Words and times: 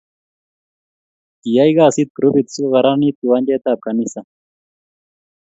Kiyay 1.41 1.71
kasit 1.77 2.09
grupit 2.17 2.47
sokokararanit 2.49 3.15
kiwanjet 3.19 3.63
ab 3.71 3.79
kanisa 3.85 4.21